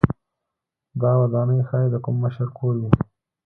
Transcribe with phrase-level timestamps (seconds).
[1.01, 2.83] دا ودانۍ ښايي د کوم مشر کور و.